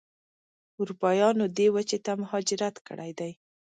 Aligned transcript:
اروپایانو 0.79 1.45
دې 1.57 1.67
وچې 1.75 1.97
ته 2.05 2.11
مهاجرت 2.21 2.75
کړی 2.87 3.11
دی. 3.19 3.31